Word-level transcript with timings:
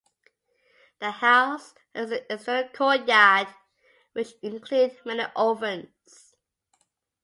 The 0.97 1.11
house 1.11 1.75
has 1.93 2.09
an 2.09 2.21
external 2.27 2.69
courtyard 2.69 3.49
which 4.13 4.33
include 4.41 4.97
many 5.05 5.25
ovens. 5.35 6.35